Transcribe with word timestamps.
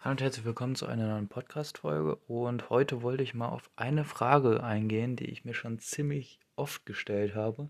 Hallo 0.00 0.12
und 0.12 0.20
herzlich 0.20 0.44
willkommen 0.44 0.76
zu 0.76 0.86
einer 0.86 1.08
neuen 1.08 1.26
Podcast-Folge. 1.26 2.14
Und 2.28 2.70
heute 2.70 3.02
wollte 3.02 3.24
ich 3.24 3.34
mal 3.34 3.48
auf 3.48 3.68
eine 3.74 4.04
Frage 4.04 4.62
eingehen, 4.62 5.16
die 5.16 5.24
ich 5.24 5.44
mir 5.44 5.54
schon 5.54 5.80
ziemlich 5.80 6.38
oft 6.54 6.86
gestellt 6.86 7.34
habe. 7.34 7.68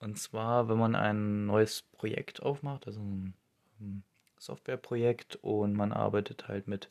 Und 0.00 0.18
zwar, 0.18 0.68
wenn 0.68 0.78
man 0.78 0.96
ein 0.96 1.46
neues 1.46 1.82
Projekt 1.82 2.42
aufmacht, 2.42 2.88
also 2.88 2.98
ein 2.98 3.34
ähm, 3.80 4.02
Softwareprojekt 4.36 5.38
und 5.42 5.74
man 5.74 5.92
arbeitet 5.92 6.48
halt 6.48 6.66
mit 6.66 6.90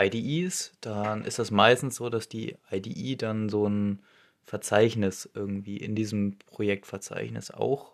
IDEs, 0.00 0.72
dann 0.80 1.22
ist 1.22 1.38
das 1.38 1.50
meistens 1.50 1.96
so, 1.96 2.08
dass 2.08 2.26
die 2.26 2.56
IDE 2.72 3.16
dann 3.16 3.50
so 3.50 3.68
ein 3.68 4.02
Verzeichnis 4.44 5.28
irgendwie 5.34 5.76
in 5.76 5.94
diesem 5.94 6.38
Projektverzeichnis 6.46 7.50
auch 7.50 7.92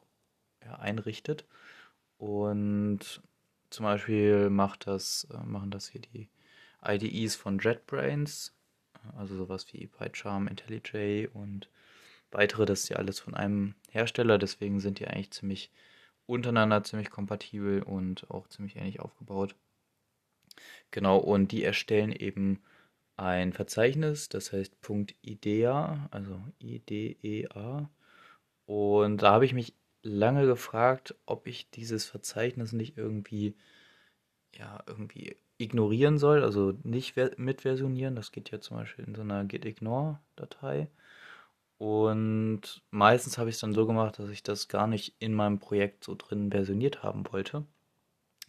ja, 0.64 0.76
einrichtet. 0.76 1.44
Und 2.16 3.20
zum 3.72 3.84
Beispiel 3.84 4.50
macht 4.50 4.86
das, 4.86 5.26
äh, 5.32 5.44
machen 5.44 5.70
das 5.70 5.88
hier 5.88 6.00
die 6.00 6.28
IDEs 6.84 7.36
von 7.36 7.58
JetBrains, 7.58 8.54
also 9.16 9.36
sowas 9.36 9.66
wie 9.72 9.86
PyCharm, 9.86 10.48
IntelliJ 10.48 11.28
und 11.32 11.68
weitere. 12.30 12.66
Das 12.66 12.84
ist 12.84 12.88
ja 12.88 12.96
alles 12.96 13.20
von 13.20 13.34
einem 13.34 13.74
Hersteller, 13.90 14.38
deswegen 14.38 14.80
sind 14.80 14.98
die 14.98 15.06
eigentlich 15.06 15.30
ziemlich 15.30 15.70
untereinander 16.26 16.82
ziemlich 16.84 17.10
kompatibel 17.10 17.82
und 17.82 18.30
auch 18.30 18.48
ziemlich 18.48 18.76
ähnlich 18.76 19.00
aufgebaut. 19.00 19.54
Genau, 20.90 21.18
und 21.18 21.52
die 21.52 21.64
erstellen 21.64 22.12
eben 22.12 22.62
ein 23.16 23.52
Verzeichnis, 23.52 24.28
das 24.28 24.52
heißt 24.52 24.76
.idea, 25.22 26.08
also 26.10 26.40
IDEA. 26.58 27.90
Und 28.66 29.22
da 29.22 29.32
habe 29.32 29.44
ich 29.44 29.54
mich 29.54 29.74
lange 30.02 30.46
gefragt, 30.46 31.14
ob 31.26 31.46
ich 31.46 31.70
dieses 31.70 32.04
Verzeichnis 32.04 32.72
nicht 32.72 32.96
irgendwie, 32.98 33.54
ja, 34.54 34.82
irgendwie 34.86 35.36
ignorieren 35.58 36.18
soll, 36.18 36.42
also 36.42 36.74
nicht 36.82 37.16
mitversionieren. 37.36 38.16
Das 38.16 38.32
geht 38.32 38.50
ja 38.50 38.60
zum 38.60 38.78
Beispiel 38.78 39.04
in 39.04 39.14
so 39.14 39.22
einer 39.22 39.44
gitignore-Datei. 39.44 40.88
Und 41.78 42.82
meistens 42.90 43.38
habe 43.38 43.50
ich 43.50 43.56
es 43.56 43.60
dann 43.60 43.72
so 43.72 43.86
gemacht, 43.86 44.18
dass 44.18 44.30
ich 44.30 44.42
das 44.42 44.68
gar 44.68 44.86
nicht 44.86 45.14
in 45.18 45.34
meinem 45.34 45.58
Projekt 45.58 46.04
so 46.04 46.14
drin 46.16 46.50
versioniert 46.50 47.02
haben 47.02 47.24
wollte, 47.32 47.64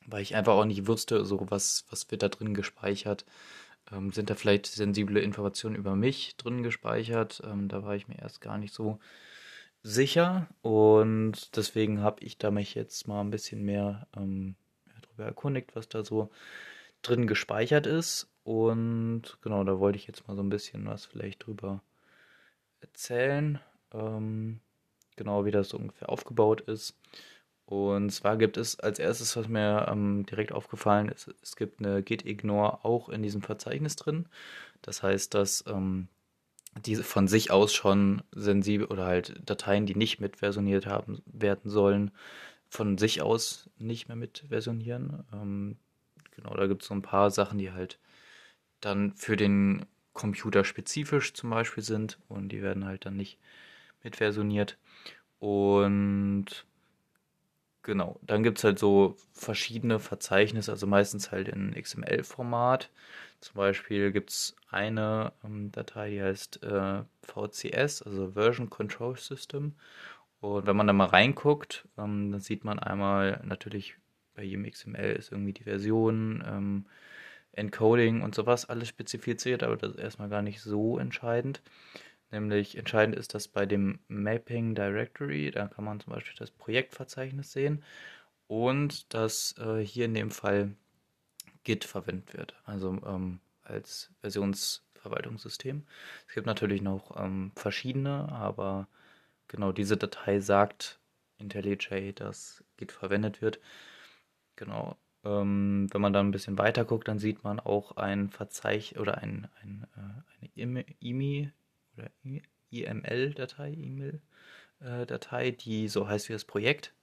weil 0.05 0.21
ich 0.21 0.35
einfach 0.35 0.53
auch 0.53 0.65
nicht 0.65 0.87
wusste, 0.87 1.25
so 1.25 1.49
was, 1.49 1.85
was 1.89 2.09
wird 2.11 2.21
da 2.23 2.29
drin 2.29 2.53
gespeichert. 2.53 3.25
Ähm, 3.91 4.11
sind 4.11 4.29
da 4.29 4.35
vielleicht 4.35 4.67
sensible 4.67 5.19
Informationen 5.19 5.75
über 5.75 5.95
mich 5.95 6.35
drin 6.37 6.63
gespeichert? 6.63 7.41
Ähm, 7.45 7.69
da 7.69 7.83
war 7.83 7.95
ich 7.95 8.07
mir 8.07 8.19
erst 8.19 8.41
gar 8.41 8.57
nicht 8.57 8.73
so 8.73 8.99
sicher 9.83 10.47
und 10.61 11.55
deswegen 11.57 12.01
habe 12.01 12.23
ich 12.23 12.37
da 12.37 12.51
mich 12.51 12.73
jetzt 12.73 13.07
mal 13.07 13.21
ein 13.21 13.29
bisschen 13.29 13.63
mehr 13.63 14.07
ähm, 14.15 14.55
darüber 15.01 15.25
erkundigt, 15.25 15.75
was 15.75 15.89
da 15.89 16.03
so 16.03 16.29
drin 17.01 17.27
gespeichert 17.27 17.85
ist. 17.85 18.29
Und 18.43 19.37
genau, 19.41 19.63
da 19.63 19.79
wollte 19.79 19.97
ich 19.97 20.07
jetzt 20.07 20.27
mal 20.27 20.35
so 20.35 20.41
ein 20.41 20.49
bisschen 20.49 20.85
was 20.85 21.05
vielleicht 21.05 21.45
drüber 21.45 21.81
erzählen. 22.81 23.59
Ähm, 23.93 24.59
genau, 25.15 25.45
wie 25.45 25.51
das 25.51 25.69
so 25.69 25.77
ungefähr 25.77 26.09
aufgebaut 26.09 26.61
ist. 26.61 26.95
Und 27.65 28.09
zwar 28.11 28.37
gibt 28.37 28.57
es 28.57 28.79
als 28.79 28.99
erstes, 28.99 29.35
was 29.37 29.47
mir 29.47 29.87
ähm, 29.89 30.25
direkt 30.25 30.51
aufgefallen 30.51 31.09
ist, 31.09 31.33
es 31.41 31.55
gibt 31.55 31.79
eine 31.79 32.03
git-ignore 32.03 32.83
auch 32.83 33.09
in 33.09 33.23
diesem 33.23 33.41
Verzeichnis 33.41 33.95
drin. 33.95 34.27
Das 34.81 35.01
heißt, 35.01 35.33
dass 35.33 35.63
ähm, 35.67 36.07
diese 36.85 37.03
von 37.03 37.27
sich 37.27 37.51
aus 37.51 37.73
schon 37.73 38.23
sensibel 38.31 38.87
oder 38.87 39.05
halt 39.05 39.41
Dateien, 39.45 39.85
die 39.85 39.95
nicht 39.95 40.19
mitversioniert 40.19 40.85
haben 40.85 41.21
werden 41.25 41.69
sollen, 41.69 42.11
von 42.69 42.97
sich 42.97 43.21
aus 43.21 43.69
nicht 43.77 44.07
mehr 44.07 44.17
mitversionieren. 44.17 45.23
Ähm, 45.31 45.77
genau, 46.31 46.53
da 46.55 46.67
gibt 46.67 46.81
es 46.81 46.87
so 46.87 46.93
ein 46.95 47.01
paar 47.01 47.31
Sachen, 47.31 47.59
die 47.59 47.71
halt 47.71 47.99
dann 48.81 49.13
für 49.13 49.37
den 49.37 49.85
Computer 50.13 50.63
spezifisch 50.63 51.33
zum 51.33 51.49
Beispiel 51.49 51.83
sind 51.83 52.19
und 52.27 52.49
die 52.49 52.61
werden 52.61 52.85
halt 52.85 53.05
dann 53.05 53.15
nicht 53.15 53.39
mitversioniert. 54.03 54.77
Und 55.39 56.65
genau, 57.83 58.19
dann 58.23 58.43
gibt 58.43 58.57
es 58.57 58.63
halt 58.63 58.79
so 58.79 59.15
verschiedene 59.33 59.99
Verzeichnisse, 59.99 60.71
also 60.71 60.87
meistens 60.87 61.31
halt 61.31 61.47
in 61.47 61.73
XML-Format. 61.73 62.89
Zum 63.41 63.55
Beispiel 63.55 64.11
gibt 64.11 64.31
es 64.31 64.55
eine 64.69 65.33
ähm, 65.43 65.71
Datei, 65.71 66.11
die 66.11 66.23
heißt 66.23 66.63
äh, 66.63 67.03
VCS, 67.21 68.01
also 68.03 68.31
Version 68.31 68.69
Control 68.69 69.17
System. 69.17 69.73
Und 70.39 70.65
wenn 70.65 70.75
man 70.75 70.87
da 70.87 70.93
mal 70.93 71.07
reinguckt, 71.07 71.87
ähm, 71.97 72.31
dann 72.31 72.41
sieht 72.41 72.63
man 72.63 72.79
einmal 72.79 73.41
natürlich 73.45 73.95
bei 74.35 74.43
jedem 74.43 74.69
XML 74.69 75.13
ist 75.13 75.31
irgendwie 75.31 75.53
die 75.53 75.63
Version, 75.63 76.43
ähm, 76.47 76.85
Encoding 77.53 78.21
und 78.21 78.33
sowas 78.33 78.67
alles 78.67 78.87
spezifiziert, 78.87 79.61
aber 79.61 79.77
das 79.77 79.91
ist 79.91 79.99
erstmal 79.99 80.29
gar 80.29 80.41
nicht 80.41 80.61
so 80.61 80.97
entscheidend. 80.97 81.61
Nämlich 82.33 82.79
entscheidend 82.79 83.15
ist 83.15 83.35
das 83.35 83.47
bei 83.47 83.67
dem 83.67 83.99
Mapping 84.07 84.73
Directory, 84.73 85.51
da 85.51 85.67
kann 85.67 85.85
man 85.85 85.99
zum 85.99 86.13
Beispiel 86.13 86.33
das 86.35 86.49
Projektverzeichnis 86.49 87.51
sehen 87.51 87.83
und 88.47 89.13
dass 89.13 89.55
äh, 89.59 89.85
hier 89.85 90.05
in 90.05 90.15
dem 90.15 90.31
Fall 90.31 90.75
Git 91.63 91.83
verwendet 91.83 92.33
wird, 92.33 92.55
also 92.65 92.99
ähm, 93.05 93.39
als 93.61 94.09
Versionsverwaltungssystem. 94.21 95.85
Es 96.27 96.33
gibt 96.33 96.47
natürlich 96.47 96.81
noch 96.81 97.15
ähm, 97.23 97.51
verschiedene, 97.55 98.27
aber 98.31 98.87
genau 99.47 99.71
diese 99.71 99.95
Datei 99.95 100.39
sagt 100.39 100.99
IntelliJ, 101.37 102.13
dass 102.13 102.63
Git 102.77 102.91
verwendet 102.91 103.43
wird. 103.43 103.59
Genau. 104.55 104.97
Ähm, 105.23 105.87
wenn 105.91 106.01
man 106.01 106.13
dann 106.13 106.29
ein 106.29 106.31
bisschen 106.31 106.57
weiter 106.57 106.83
guckt, 106.83 107.07
dann 107.07 107.19
sieht 107.19 107.43
man 107.43 107.59
auch 107.59 107.95
ein 107.95 108.31
Verzeichnis 108.31 108.99
oder 108.99 109.19
ein, 109.19 109.47
ein, 109.61 109.85
äh, 109.95 110.63
eine 110.63 110.83
IMI 110.99 111.51
oder 111.97 112.09
IML-Datei, 112.71 113.71
E-Mail-Datei, 113.71 115.51
die 115.51 115.87
so 115.87 116.07
heißt 116.07 116.29
wie 116.29 116.33
das 116.33 116.45
Projekt. 116.45 116.93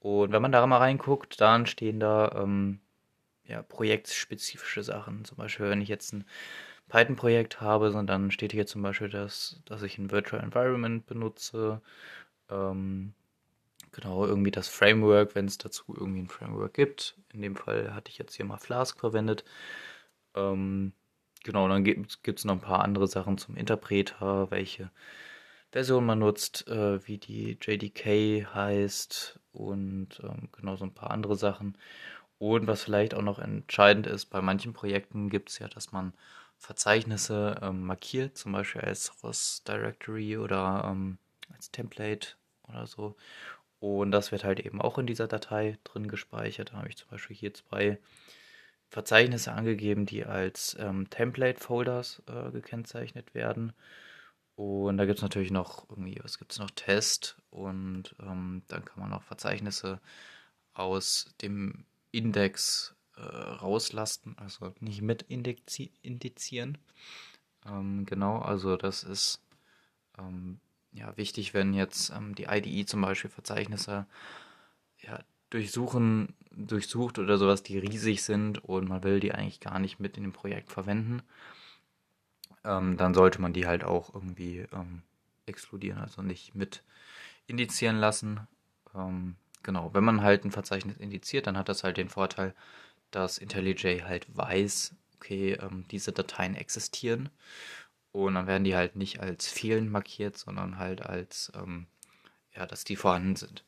Und 0.00 0.32
wenn 0.32 0.42
man 0.42 0.52
da 0.52 0.66
mal 0.66 0.78
reinguckt, 0.78 1.40
dann 1.40 1.66
stehen 1.66 2.00
da 2.00 2.32
ähm, 2.42 2.80
ja, 3.46 3.62
projektspezifische 3.62 4.82
Sachen. 4.82 5.24
Zum 5.24 5.38
Beispiel, 5.38 5.70
wenn 5.70 5.80
ich 5.80 5.88
jetzt 5.88 6.12
ein 6.12 6.24
Python-Projekt 6.88 7.60
habe, 7.60 7.90
dann 8.06 8.30
steht 8.30 8.52
hier 8.52 8.66
zum 8.66 8.82
Beispiel, 8.82 9.08
dass, 9.08 9.60
dass 9.64 9.82
ich 9.82 9.98
ein 9.98 10.10
Virtual 10.10 10.42
Environment 10.42 11.06
benutze. 11.06 11.80
Ähm, 12.50 13.14
genau, 13.92 14.26
irgendwie 14.26 14.50
das 14.50 14.68
Framework, 14.68 15.34
wenn 15.34 15.46
es 15.46 15.58
dazu 15.58 15.94
irgendwie 15.96 16.20
ein 16.22 16.28
Framework 16.28 16.74
gibt. 16.74 17.16
In 17.32 17.42
dem 17.42 17.56
Fall 17.56 17.94
hatte 17.94 18.10
ich 18.10 18.18
jetzt 18.18 18.34
hier 18.34 18.44
mal 18.44 18.58
Flask 18.58 18.98
verwendet. 18.98 19.44
Ähm, 20.34 20.92
genau, 21.44 21.68
dann 21.68 21.84
gibt 21.84 22.28
es 22.28 22.44
noch 22.44 22.54
ein 22.54 22.60
paar 22.60 22.82
andere 22.82 23.06
Sachen 23.06 23.38
zum 23.38 23.56
Interpreter, 23.56 24.50
welche 24.50 24.90
Version 25.70 26.06
man 26.06 26.20
nutzt, 26.20 26.68
äh, 26.68 27.06
wie 27.06 27.18
die 27.18 27.58
JDK 27.60 28.46
heißt 28.54 29.38
und 29.52 30.20
ähm, 30.22 30.48
genau 30.52 30.76
so 30.76 30.84
ein 30.84 30.94
paar 30.94 31.10
andere 31.10 31.36
Sachen. 31.36 31.78
Und 32.38 32.66
was 32.66 32.82
vielleicht 32.84 33.14
auch 33.14 33.22
noch 33.22 33.38
entscheidend 33.38 34.06
ist, 34.06 34.26
bei 34.26 34.40
manchen 34.40 34.72
Projekten 34.72 35.30
gibt 35.30 35.50
es 35.50 35.58
ja, 35.58 35.68
dass 35.68 35.92
man 35.92 36.12
Verzeichnisse 36.58 37.60
ähm, 37.62 37.86
markiert, 37.86 38.36
zum 38.36 38.52
Beispiel 38.52 38.82
als 38.82 39.06
Source 39.06 39.62
Directory 39.64 40.38
oder 40.38 40.84
ähm, 40.86 41.18
als 41.52 41.70
Template 41.70 42.28
oder 42.68 42.86
so. 42.86 43.16
Und 43.80 44.12
das 44.12 44.32
wird 44.32 44.44
halt 44.44 44.60
eben 44.60 44.80
auch 44.80 44.98
in 44.98 45.06
dieser 45.06 45.26
Datei 45.28 45.78
drin 45.84 46.08
gespeichert. 46.08 46.72
Da 46.72 46.78
habe 46.78 46.88
ich 46.88 46.96
zum 46.96 47.08
Beispiel 47.10 47.36
hier 47.36 47.52
zwei 47.52 47.98
Verzeichnisse 48.90 49.52
angegeben, 49.52 50.06
die 50.06 50.24
als 50.24 50.76
ähm, 50.78 51.10
Template-Folders 51.10 52.22
äh, 52.26 52.50
gekennzeichnet 52.52 53.34
werden. 53.34 53.72
Und 54.56 54.98
da 54.98 55.04
gibt 55.04 55.18
es 55.18 55.22
natürlich 55.22 55.50
noch 55.50 55.90
irgendwie, 55.90 56.20
was 56.22 56.38
gibt 56.38 56.52
es 56.52 56.58
noch? 56.58 56.70
Test 56.70 57.36
und 57.50 58.14
ähm, 58.20 58.62
dann 58.68 58.84
kann 58.84 59.00
man 59.00 59.12
auch 59.12 59.22
Verzeichnisse 59.22 60.00
aus 60.74 61.34
dem 61.42 61.84
Index 62.12 62.94
äh, 63.16 63.20
rauslasten, 63.20 64.36
also 64.38 64.72
nicht 64.78 65.02
mit 65.02 65.22
indizieren. 65.22 66.78
Ähm, 67.66 68.06
genau, 68.06 68.38
also 68.38 68.76
das 68.76 69.02
ist 69.02 69.42
ähm, 70.18 70.60
ja 70.92 71.16
wichtig, 71.16 71.54
wenn 71.54 71.74
jetzt 71.74 72.10
ähm, 72.10 72.34
die 72.36 72.44
IDE 72.44 72.86
zum 72.86 73.00
Beispiel 73.00 73.30
Verzeichnisse 73.30 74.06
ja, 75.00 75.20
durchsuchen, 75.54 76.34
durchsucht 76.52 77.18
oder 77.18 77.38
sowas, 77.38 77.62
die 77.64 77.78
riesig 77.78 78.22
sind 78.24 78.64
und 78.64 78.88
man 78.88 79.04
will 79.04 79.20
die 79.20 79.32
eigentlich 79.34 79.60
gar 79.60 79.78
nicht 79.80 80.00
mit 80.00 80.18
in 80.18 80.24
dem 80.24 80.32
Projekt 80.32 80.70
verwenden, 80.72 81.22
ähm, 82.64 82.96
dann 82.96 83.14
sollte 83.14 83.40
man 83.40 83.52
die 83.52 83.66
halt 83.66 83.84
auch 83.84 84.14
irgendwie 84.14 84.66
ähm, 84.72 85.02
exkludieren, 85.46 85.98
also 86.00 86.22
nicht 86.22 86.54
mit 86.54 86.82
indizieren 87.46 87.98
lassen. 87.98 88.40
Ähm, 88.94 89.36
Genau, 89.66 89.94
wenn 89.94 90.04
man 90.04 90.22
halt 90.22 90.44
ein 90.44 90.52
Verzeichnis 90.52 90.98
indiziert, 90.98 91.46
dann 91.46 91.58
hat 91.58 91.70
das 91.70 91.84
halt 91.84 91.96
den 91.96 92.10
Vorteil, 92.10 92.54
dass 93.12 93.38
IntelliJ 93.38 94.02
halt 94.04 94.26
weiß, 94.36 94.94
okay, 95.16 95.54
ähm, 95.54 95.86
diese 95.90 96.12
Dateien 96.12 96.54
existieren. 96.56 97.30
Und 98.12 98.34
dann 98.34 98.46
werden 98.46 98.64
die 98.64 98.76
halt 98.76 98.96
nicht 98.96 99.20
als 99.20 99.48
fehlend 99.48 99.90
markiert, 99.90 100.36
sondern 100.38 100.78
halt 100.78 101.02
als, 101.02 101.52
ähm, 101.56 101.86
ja, 102.56 102.66
dass 102.66 102.84
die 102.84 102.96
vorhanden 102.96 103.36
sind. 103.36 103.64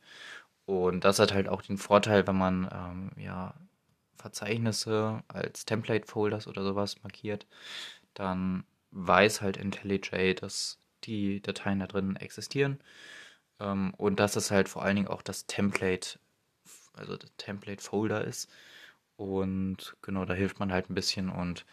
Und 0.67 1.05
das 1.05 1.19
hat 1.19 1.33
halt 1.33 1.49
auch 1.49 1.63
den 1.63 1.79
Vorteil, 1.79 2.27
wenn 2.27 2.37
man 2.37 2.69
ähm, 2.73 3.11
ja 3.23 3.55
Verzeichnisse 4.17 5.23
als 5.29 5.65
Template-Folders 5.65 6.49
oder 6.49 6.65
sowas 6.65 7.03
markiert, 7.03 7.47
dann 8.15 8.65
weiß 8.91 9.43
halt 9.43 9.57
IntelliJ, 9.57 10.35
dass 10.35 10.79
die 11.05 11.41
Dateien 11.43 11.81
da 11.81 11.87
drin 11.87 12.17
existieren. 12.17 12.81
Ähm, 13.61 13.95
und 13.97 14.21
dass 14.21 14.37
es 14.37 14.51
halt 14.51 14.69
vor 14.69 14.83
allen 14.83 14.97
Dingen 14.97 15.09
auch 15.09 15.23
das 15.23 15.47
Template, 15.47 16.19
also 16.95 17.17
der 17.17 17.31
Template-Folder 17.37 18.25
ist. 18.25 18.51
Und 19.17 19.97
genau, 20.03 20.25
da 20.25 20.35
hilft 20.35 20.59
man 20.61 20.73
halt 20.73 20.91
ein 20.91 20.95
bisschen 20.95 21.31
und 21.31 21.65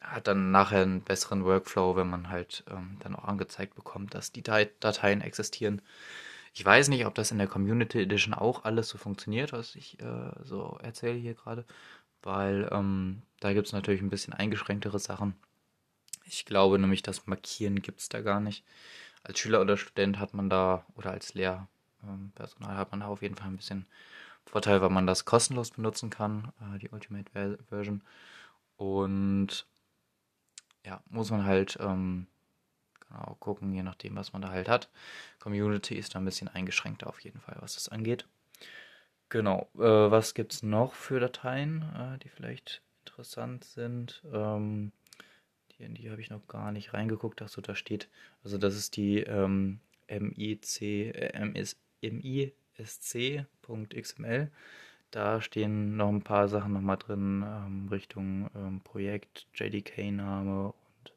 hat 0.00 0.26
dann 0.26 0.50
nachher 0.50 0.82
einen 0.82 1.02
besseren 1.02 1.44
Workflow, 1.44 1.96
wenn 1.96 2.10
man 2.10 2.28
halt 2.28 2.64
ähm, 2.70 2.98
dann 3.00 3.16
auch 3.16 3.24
angezeigt 3.24 3.74
bekommt, 3.74 4.14
dass 4.14 4.32
die 4.32 4.42
Dateien 4.42 5.20
existieren. 5.20 5.80
Ich 6.52 6.64
weiß 6.64 6.88
nicht, 6.88 7.06
ob 7.06 7.14
das 7.14 7.30
in 7.30 7.38
der 7.38 7.46
Community 7.46 8.02
Edition 8.02 8.34
auch 8.34 8.64
alles 8.64 8.88
so 8.88 8.98
funktioniert, 8.98 9.52
was 9.52 9.74
ich 9.74 9.98
äh, 10.00 10.32
so 10.44 10.78
erzähle 10.82 11.18
hier 11.18 11.34
gerade, 11.34 11.64
weil 12.22 12.68
ähm, 12.70 13.22
da 13.40 13.52
gibt 13.54 13.66
es 13.68 13.72
natürlich 13.72 14.02
ein 14.02 14.10
bisschen 14.10 14.34
eingeschränktere 14.34 14.98
Sachen. 14.98 15.34
Ich 16.24 16.44
glaube 16.44 16.78
nämlich, 16.78 17.02
das 17.02 17.26
Markieren 17.26 17.80
gibt 17.82 18.00
es 18.00 18.08
da 18.08 18.20
gar 18.20 18.40
nicht. 18.40 18.64
Als 19.22 19.38
Schüler 19.38 19.60
oder 19.60 19.76
Student 19.76 20.18
hat 20.18 20.34
man 20.34 20.50
da, 20.50 20.84
oder 20.94 21.12
als 21.12 21.34
Lehrpersonal 21.34 22.76
hat 22.76 22.90
man 22.90 23.00
da 23.00 23.06
auf 23.06 23.22
jeden 23.22 23.36
Fall 23.36 23.48
ein 23.48 23.56
bisschen 23.56 23.86
Vorteil, 24.44 24.82
weil 24.82 24.90
man 24.90 25.06
das 25.06 25.24
kostenlos 25.24 25.70
benutzen 25.70 26.10
kann, 26.10 26.52
äh, 26.60 26.78
die 26.78 26.90
Ultimate 26.90 27.58
Version. 27.68 28.02
Und 28.76 29.66
ja, 30.84 31.02
muss 31.08 31.30
man 31.30 31.44
halt 31.44 31.78
ähm, 31.80 32.26
genau 33.12 33.36
gucken, 33.40 33.72
je 33.72 33.82
nachdem, 33.82 34.16
was 34.16 34.32
man 34.32 34.42
da 34.42 34.50
halt 34.50 34.68
hat. 34.68 34.88
Community 35.38 35.94
ist 35.94 36.14
da 36.14 36.18
ein 36.18 36.24
bisschen 36.24 36.48
eingeschränkter 36.48 37.06
auf 37.06 37.20
jeden 37.20 37.40
Fall, 37.40 37.56
was 37.60 37.74
das 37.74 37.88
angeht. 37.88 38.26
Genau, 39.28 39.68
äh, 39.76 39.80
was 39.80 40.34
gibt 40.34 40.52
es 40.52 40.62
noch 40.62 40.94
für 40.94 41.20
Dateien, 41.20 41.82
äh, 41.96 42.18
die 42.18 42.28
vielleicht 42.28 42.82
interessant 43.04 43.64
sind? 43.64 44.22
Ähm, 44.32 44.92
die, 45.72 45.88
die 45.94 46.10
habe 46.10 46.20
ich 46.20 46.30
noch 46.30 46.46
gar 46.48 46.72
nicht 46.72 46.92
reingeguckt. 46.92 47.40
Achso, 47.40 47.60
da 47.62 47.74
steht, 47.74 48.08
also 48.44 48.58
das 48.58 48.76
ist 48.76 48.96
die 48.96 49.20
ähm, 49.20 49.80
MIC, 50.08 50.82
äh, 50.82 51.64
MISC.xml. 52.02 54.50
Da 55.10 55.40
stehen 55.42 55.96
noch 55.96 56.08
ein 56.08 56.22
paar 56.22 56.48
Sachen 56.48 56.72
nochmal 56.72 56.96
drin, 56.96 57.44
ähm, 57.46 57.88
Richtung 57.90 58.50
ähm, 58.54 58.80
Projekt, 58.82 59.46
JDK-Name 59.54 60.68
und 60.68 61.12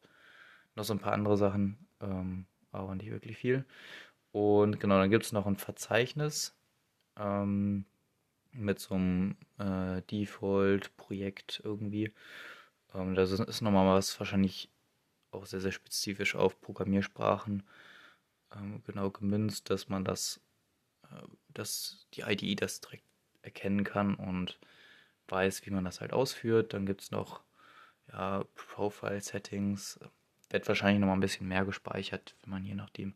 noch 0.76 0.84
so 0.84 0.94
ein 0.94 1.00
paar 1.00 1.14
andere 1.14 1.38
Sachen, 1.38 1.78
ähm, 2.06 2.46
aber 2.72 2.96
nicht 2.96 3.12
wirklich 3.12 3.38
viel. 3.38 3.66
Und 4.32 4.80
genau, 4.80 5.00
dann 5.00 5.10
gibt 5.10 5.26
es 5.26 5.32
noch 5.32 5.46
ein 5.46 5.58
Verzeichnis 5.58 6.56
ähm, 7.18 7.86
mit 8.52 8.80
so 8.80 8.96
einem 8.96 9.38
äh, 9.58 10.02
Default-Projekt 10.04 11.62
irgendwie. 11.64 12.14
Ähm, 12.94 13.16
das 13.16 13.32
ist, 13.32 13.40
ist 13.42 13.62
nochmal 13.62 13.96
was 13.96 14.20
wahrscheinlich 14.20 14.70
auch 15.32 15.46
sehr, 15.46 15.62
sehr 15.62 15.72
spezifisch 15.72 16.36
auf 16.36 16.60
Programmiersprachen 16.62 17.64
ähm, 18.56 18.82
genau 18.86 19.10
gemünzt, 19.10 19.70
dass 19.70 19.90
man 19.90 20.04
das, 20.04 20.42
äh, 21.04 21.28
dass 21.54 22.08
die 22.14 22.22
IDE 22.22 22.56
das 22.56 22.82
direkt 22.82 23.06
erkennen 23.42 23.84
kann 23.84 24.16
und 24.16 24.60
weiß, 25.28 25.66
wie 25.66 25.72
man 25.72 25.86
das 25.86 26.02
halt 26.02 26.14
ausführt. 26.14 26.74
Dann 26.74 26.86
gibt 26.86 27.02
es 27.02 27.12
noch 27.12 27.42
ja, 28.12 28.44
Profile-Settings. 28.56 30.00
Wird 30.56 30.70
wahrscheinlich 30.70 31.02
noch 31.02 31.08
mal 31.08 31.16
ein 31.16 31.20
bisschen 31.20 31.50
mehr 31.50 31.66
gespeichert, 31.66 32.34
wenn 32.42 32.52
man 32.52 32.64
je 32.64 32.76
nachdem, 32.76 33.14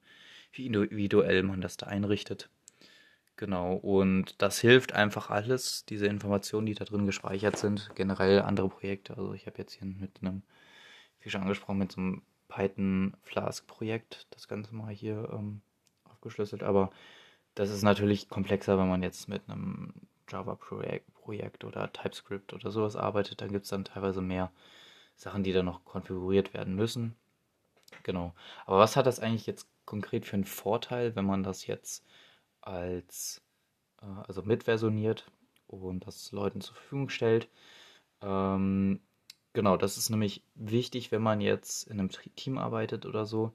wie 0.51 0.65
individuell 0.65 1.41
man 1.43 1.61
das 1.61 1.77
da 1.77 1.85
einrichtet. 1.85 2.49
Genau, 3.37 3.75
und 3.75 4.41
das 4.41 4.59
hilft 4.59 4.91
einfach 4.91 5.29
alles, 5.29 5.85
diese 5.85 6.05
Informationen, 6.07 6.65
die 6.65 6.73
da 6.73 6.83
drin 6.83 7.05
gespeichert 7.05 7.57
sind, 7.57 7.91
generell 7.95 8.41
andere 8.41 8.67
Projekte. 8.67 9.15
Also 9.15 9.31
ich 9.31 9.45
habe 9.45 9.57
jetzt 9.57 9.71
hier 9.71 9.87
mit 9.87 10.19
einem, 10.21 10.43
wie 11.21 11.29
schon 11.29 11.43
angesprochen, 11.43 11.77
mit 11.77 11.93
so 11.93 12.01
einem 12.01 12.23
Python 12.49 13.15
Flask 13.23 13.65
Projekt 13.67 14.27
das 14.31 14.49
Ganze 14.49 14.75
mal 14.75 14.93
hier 14.93 15.29
ähm, 15.31 15.61
aufgeschlüsselt, 16.03 16.61
aber 16.61 16.89
das 17.55 17.69
ist 17.69 17.83
natürlich 17.83 18.27
komplexer, 18.27 18.77
wenn 18.77 18.89
man 18.89 19.01
jetzt 19.01 19.29
mit 19.29 19.43
einem 19.47 19.93
Java-Projekt 20.27 21.63
oder 21.63 21.93
TypeScript 21.93 22.51
oder 22.51 22.69
sowas 22.69 22.97
arbeitet, 22.97 23.39
dann 23.39 23.53
gibt 23.53 23.63
es 23.63 23.69
dann 23.69 23.85
teilweise 23.85 24.19
mehr 24.21 24.51
Sachen, 25.15 25.43
die 25.43 25.53
dann 25.53 25.67
noch 25.67 25.85
konfiguriert 25.85 26.53
werden 26.53 26.75
müssen. 26.75 27.15
Genau. 28.03 28.33
Aber 28.65 28.79
was 28.79 28.95
hat 28.95 29.05
das 29.07 29.19
eigentlich 29.19 29.45
jetzt 29.47 29.67
konkret 29.85 30.25
für 30.25 30.35
einen 30.35 30.45
Vorteil, 30.45 31.15
wenn 31.15 31.25
man 31.25 31.43
das 31.43 31.67
jetzt 31.67 32.05
als, 32.61 33.41
äh, 34.01 34.05
also 34.27 34.43
mitversioniert 34.43 35.31
und 35.67 36.07
das 36.07 36.31
Leuten 36.31 36.61
zur 36.61 36.75
Verfügung 36.75 37.09
stellt? 37.09 37.49
Ähm, 38.21 39.01
genau, 39.53 39.77
das 39.77 39.97
ist 39.97 40.09
nämlich 40.09 40.43
wichtig, 40.55 41.11
wenn 41.11 41.21
man 41.23 41.41
jetzt 41.41 41.83
in 41.87 41.99
einem 41.99 42.09
Team 42.11 42.57
arbeitet 42.57 43.05
oder 43.05 43.25
so 43.25 43.53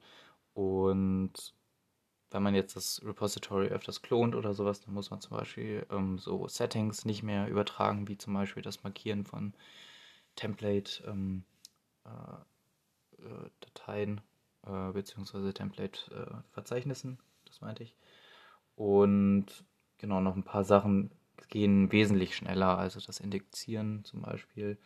und 0.53 1.33
wenn 2.31 2.43
man 2.43 2.55
jetzt 2.55 2.75
das 2.75 3.01
Repository 3.05 3.67
öfters 3.67 4.01
klont 4.01 4.35
oder 4.35 4.53
sowas, 4.53 4.81
dann 4.81 4.93
muss 4.93 5.09
man 5.11 5.21
zum 5.21 5.37
Beispiel 5.37 5.85
ähm, 5.91 6.17
so 6.17 6.47
Settings 6.47 7.05
nicht 7.05 7.23
mehr 7.23 7.47
übertragen, 7.47 8.07
wie 8.07 8.17
zum 8.17 8.33
Beispiel 8.33 8.63
das 8.63 8.83
Markieren 8.83 9.25
von 9.25 9.53
Template-Dateien 10.35 11.13
ähm, 11.13 11.45
äh, 13.87 14.21
äh, 14.65 14.91
beziehungsweise 14.91 15.53
Template-Verzeichnissen, 15.53 17.13
äh, 17.13 17.47
das 17.47 17.61
meinte 17.61 17.83
ich. 17.83 17.95
Und 18.75 19.45
genau, 19.97 20.21
noch 20.21 20.35
ein 20.35 20.43
paar 20.43 20.63
Sachen 20.63 21.11
gehen 21.49 21.91
wesentlich 21.91 22.35
schneller, 22.35 22.77
also 22.77 22.99
das 23.01 23.19
Indexieren 23.19 24.03
zum 24.05 24.21
Beispiel. 24.21 24.77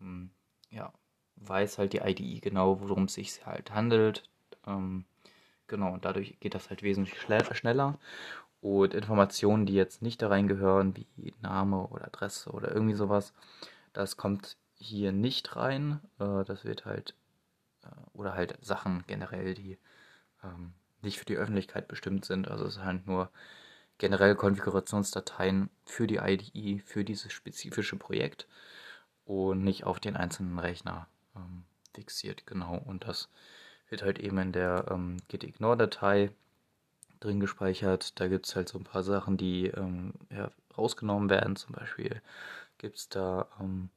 Ähm, 0.00 0.30
ja, 0.70 0.92
weiß 1.36 1.78
halt 1.78 1.92
die 1.92 1.98
IDE 1.98 2.40
genau, 2.40 2.80
worum 2.80 3.04
es 3.04 3.14
sich 3.14 3.46
halt 3.46 3.72
handelt. 3.72 4.28
Ähm, 4.66 5.04
Genau, 5.68 5.92
und 5.94 6.04
dadurch 6.04 6.38
geht 6.40 6.54
das 6.54 6.68
halt 6.70 6.82
wesentlich 6.82 7.16
schneller. 7.20 7.98
Und 8.60 8.94
Informationen, 8.94 9.66
die 9.66 9.74
jetzt 9.74 10.02
nicht 10.02 10.22
da 10.22 10.28
reingehören, 10.28 10.96
wie 10.96 11.34
Name 11.42 11.86
oder 11.88 12.06
Adresse 12.06 12.50
oder 12.50 12.72
irgendwie 12.74 12.94
sowas, 12.96 13.32
das 13.92 14.16
kommt 14.16 14.56
hier 14.76 15.12
nicht 15.12 15.56
rein. 15.56 16.00
Äh, 16.18 16.44
das 16.44 16.64
wird 16.64 16.86
halt, 16.86 17.14
oder 18.12 18.34
halt 18.34 18.58
Sachen 18.64 19.04
generell, 19.06 19.54
die 19.54 19.78
ähm, 20.44 20.72
nicht 21.02 21.18
für 21.18 21.24
die 21.24 21.36
Öffentlichkeit 21.36 21.88
bestimmt 21.88 22.24
sind. 22.24 22.48
Also 22.48 22.66
es 22.66 22.74
sind 22.74 22.84
halt 22.84 23.06
nur 23.06 23.30
generell 23.98 24.34
Konfigurationsdateien 24.34 25.70
für 25.84 26.06
die 26.06 26.16
IDE, 26.16 26.80
für 26.80 27.04
dieses 27.04 27.32
spezifische 27.32 27.96
Projekt 27.96 28.46
und 29.24 29.62
nicht 29.62 29.84
auf 29.84 30.00
den 30.00 30.16
einzelnen 30.16 30.58
Rechner 30.58 31.06
ähm, 31.36 31.64
fixiert. 31.94 32.46
Genau, 32.46 32.76
und 32.76 33.06
das 33.06 33.28
wird 33.88 34.02
halt 34.02 34.18
eben 34.18 34.38
in 34.38 34.52
der 34.52 34.86
ähm, 34.90 35.18
gitignore-Datei 35.28 36.30
drin 37.20 37.40
gespeichert. 37.40 38.18
Da 38.18 38.28
gibt 38.28 38.46
es 38.46 38.56
halt 38.56 38.68
so 38.68 38.78
ein 38.78 38.84
paar 38.84 39.02
Sachen, 39.02 39.36
die 39.36 39.66
ähm, 39.66 40.14
ja, 40.30 40.50
rausgenommen 40.76 41.28
werden. 41.28 41.56
Zum 41.56 41.74
Beispiel 41.74 42.22
gibt 42.78 42.96
es 42.96 43.08
da 43.08 43.46
ähm, 43.60 43.90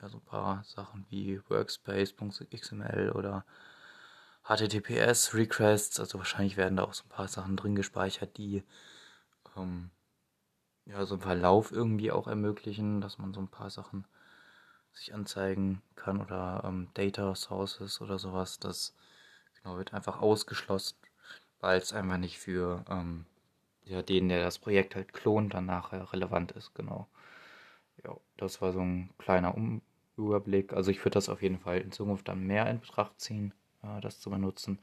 ja, 0.00 0.08
so 0.08 0.18
ein 0.18 0.24
paar 0.24 0.64
Sachen 0.64 1.06
wie 1.10 1.40
Workspace.xml 1.48 3.12
oder 3.14 3.44
HTTPS 4.44 5.34
Requests. 5.34 6.00
Also 6.00 6.18
wahrscheinlich 6.18 6.56
werden 6.56 6.76
da 6.76 6.84
auch 6.84 6.94
so 6.94 7.04
ein 7.04 7.10
paar 7.10 7.28
Sachen 7.28 7.56
drin 7.56 7.74
gespeichert, 7.76 8.36
die 8.38 8.64
ähm, 9.56 9.90
ja 10.86 11.04
so 11.06 11.14
einen 11.14 11.22
Verlauf 11.22 11.72
irgendwie 11.72 12.10
auch 12.12 12.26
ermöglichen, 12.28 13.00
dass 13.00 13.18
man 13.18 13.34
so 13.34 13.40
ein 13.40 13.48
paar 13.48 13.70
Sachen 13.70 14.06
sich 14.92 15.14
anzeigen 15.14 15.82
kann 15.96 16.20
oder 16.20 16.62
ähm, 16.64 16.88
Data 16.94 17.34
Sources 17.34 18.00
oder 18.00 18.18
sowas. 18.18 18.58
Das 18.58 18.94
Genau, 19.62 19.78
wird 19.78 19.94
einfach 19.94 20.20
ausgeschlossen, 20.22 20.96
weil 21.60 21.78
es 21.78 21.92
einfach 21.92 22.18
nicht 22.18 22.38
für 22.38 22.84
ähm, 22.90 23.26
ja, 23.84 24.02
den, 24.02 24.28
der 24.30 24.42
das 24.44 24.58
Projekt 24.60 24.94
halt 24.96 25.12
klont, 25.14 25.54
dann 25.54 25.66
nachher 25.66 26.12
relevant 26.12 26.52
ist. 26.52 26.74
Genau. 26.74 27.08
Ja, 28.04 28.16
das 28.36 28.60
war 28.62 28.72
so 28.72 28.80
ein 28.80 29.10
kleiner 29.18 29.54
um 29.54 29.82
Überblick. 30.16 30.72
Also 30.72 30.90
ich 30.90 30.98
würde 31.00 31.10
das 31.14 31.28
auf 31.28 31.42
jeden 31.42 31.58
Fall 31.58 31.78
in 31.80 31.92
Zukunft 31.92 32.28
dann 32.28 32.46
mehr 32.46 32.68
in 32.70 32.80
Betracht 32.80 33.20
ziehen, 33.20 33.52
äh, 33.82 34.00
das 34.00 34.20
zu 34.20 34.30
benutzen. 34.30 34.78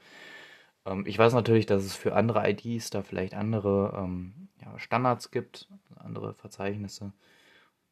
Ähm, 0.85 1.05
ich 1.07 1.17
weiß 1.19 1.33
natürlich, 1.33 1.65
dass 1.65 1.83
es 1.83 1.95
für 1.95 2.15
andere 2.15 2.49
IDs 2.49 2.89
da 2.91 3.03
vielleicht 3.03 3.33
andere 3.33 3.93
ähm, 3.97 4.49
ja, 4.63 4.77
Standards 4.79 5.31
gibt, 5.31 5.69
andere 5.95 6.33
Verzeichnisse. 6.33 7.13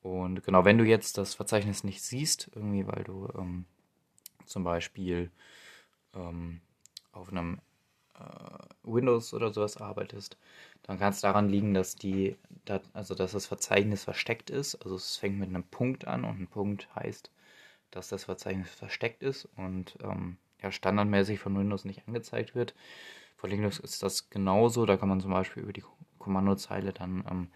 Und 0.04 0.44
genau, 0.44 0.66
wenn 0.66 0.78
du 0.78 0.86
jetzt 0.86 1.18
das 1.18 1.36
Verzeichnis 1.36 1.84
nicht 1.84 2.02
siehst, 2.04 2.52
irgendwie, 2.56 2.88
weil 2.88 3.04
du 3.04 3.30
ähm, 3.38 3.66
zum 4.46 4.64
Beispiel 4.64 5.32
ähm, 6.16 6.62
auf 7.12 7.30
einem 7.32 7.60
äh, 8.20 8.60
Windows 8.84 9.34
oder 9.34 9.54
sowas 9.54 9.78
arbeitest, 9.78 10.38
dann 10.84 11.00
kann 11.00 11.12
es 11.12 11.22
daran 11.22 11.50
liegen, 11.50 11.74
dass 11.74 11.96
die, 11.96 12.36
also 12.94 13.16
dass 13.16 13.34
das 13.34 13.46
Verzeichnis 13.46 14.04
versteckt 14.04 14.50
ist. 14.50 14.76
Also 14.76 14.96
es 14.96 15.18
fängt 15.18 15.40
mit 15.40 15.50
einem 15.50 15.64
Punkt 15.64 16.08
an 16.08 16.24
und 16.26 16.40
ein 16.40 16.48
Punkt 16.48 16.94
heißt, 16.96 17.32
dass 17.92 18.10
das 18.10 18.26
Verzeichnis 18.26 18.70
versteckt 18.70 19.24
ist 19.24 19.48
und 19.58 19.98
ähm, 20.04 20.38
ja, 20.62 20.72
standardmäßig 20.72 21.40
von 21.40 21.58
Windows 21.58 21.86
nicht 21.86 22.08
angezeigt 22.08 22.56
wird. 22.56 22.74
Von 23.38 23.50
Linux 23.50 23.80
ist 23.80 24.04
das 24.04 24.30
genauso. 24.30 24.86
Da 24.86 24.98
kann 24.98 25.10
man 25.10 25.20
zum 25.20 25.32
Beispiel 25.32 25.64
über 25.64 25.74
die 25.74 25.84
Kommandozeile 26.20 26.94
dann 26.94 27.24
ähm, 27.30 27.52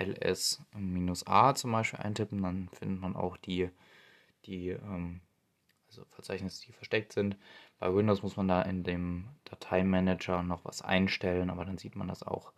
ls-a 0.00 1.54
zum 1.54 1.72
Beispiel 1.72 2.00
eintippen, 2.00 2.42
dann 2.42 2.68
findet 2.70 3.00
man 3.00 3.16
auch 3.16 3.36
die, 3.36 3.70
die 4.46 4.70
ähm, 4.70 5.20
also 5.88 6.04
Verzeichnisse, 6.10 6.64
die 6.66 6.72
versteckt 6.72 7.12
sind. 7.12 7.36
Bei 7.78 7.94
Windows 7.94 8.22
muss 8.22 8.36
man 8.36 8.48
da 8.48 8.62
in 8.62 8.84
dem 8.84 9.28
Dateimanager 9.44 10.42
noch 10.42 10.64
was 10.64 10.82
einstellen, 10.82 11.50
aber 11.50 11.64
dann 11.64 11.78
sieht 11.78 11.96
man 11.96 12.08
das 12.08 12.22
auch. 12.22 12.52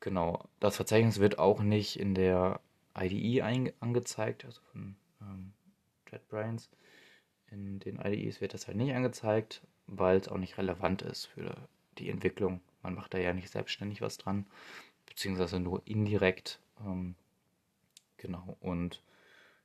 Genau, 0.00 0.48
das 0.60 0.76
Verzeichnis 0.76 1.20
wird 1.20 1.38
auch 1.38 1.60
nicht 1.62 1.98
in 1.98 2.14
der 2.14 2.60
IDE 2.96 3.42
angezeigt, 3.80 4.44
also 4.44 4.60
von 4.72 4.96
ähm, 5.20 5.52
JetBrains. 6.10 6.70
In 7.50 7.78
den 7.80 7.96
IDEs 7.98 8.40
wird 8.40 8.54
das 8.54 8.66
halt 8.66 8.76
nicht 8.76 8.94
angezeigt, 8.94 9.62
weil 9.86 10.18
es 10.18 10.28
auch 10.28 10.38
nicht 10.38 10.58
relevant 10.58 11.02
ist 11.02 11.26
für 11.26 11.54
die 11.98 12.10
Entwicklung. 12.10 12.60
Man 12.82 12.94
macht 12.94 13.14
da 13.14 13.18
ja 13.18 13.32
nicht 13.32 13.50
selbstständig 13.50 14.00
was 14.00 14.18
dran, 14.18 14.46
beziehungsweise 15.06 15.60
nur 15.60 15.82
indirekt. 15.86 16.60
Ähm, 16.80 17.14
genau, 18.16 18.56
und 18.60 19.02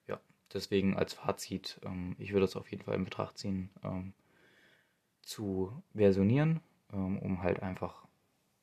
ja, 0.07 0.19
deswegen 0.53 0.95
als 0.95 1.13
Fazit, 1.13 1.79
ähm, 1.83 2.15
ich 2.19 2.33
würde 2.33 2.45
es 2.45 2.55
auf 2.55 2.69
jeden 2.71 2.83
Fall 2.83 2.95
in 2.95 3.05
Betracht 3.05 3.37
ziehen, 3.37 3.69
ähm, 3.83 4.13
zu 5.21 5.71
versionieren, 5.93 6.61
ähm, 6.93 7.19
um 7.19 7.43
halt 7.43 7.61
einfach 7.61 8.05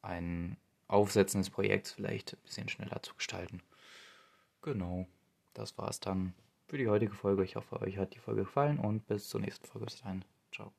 ein 0.03 0.57
Aufsetzen 0.88 1.40
des 1.40 1.50
Projekts 1.50 1.92
vielleicht 1.92 2.35
ein 2.35 2.42
bisschen 2.42 2.68
schneller 2.68 3.02
zu 3.02 3.14
gestalten. 3.14 3.62
Genau, 4.62 5.07
das 5.54 5.76
war 5.78 5.88
es 5.88 6.00
dann 6.00 6.35
für 6.66 6.78
die 6.78 6.88
heutige 6.88 7.14
Folge. 7.14 7.45
Ich 7.45 7.57
hoffe, 7.57 7.80
euch 7.80 7.99
hat 7.99 8.14
die 8.14 8.18
Folge 8.18 8.42
gefallen 8.42 8.78
und 8.78 9.07
bis 9.07 9.28
zur 9.28 9.40
nächsten 9.40 9.66
Folge. 9.66 9.87
Bis 9.87 10.00
dahin. 10.00 10.25
Ciao. 10.52 10.73